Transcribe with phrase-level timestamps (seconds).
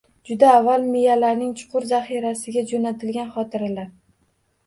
[0.27, 3.93] Juda avval miyalarining chuqur zaxirasiga jo‘natilgan xotiralar